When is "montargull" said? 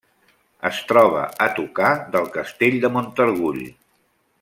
2.97-3.65